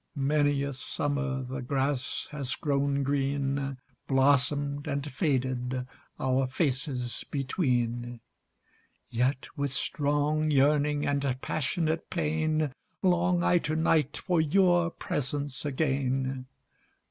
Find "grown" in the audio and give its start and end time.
2.55-3.03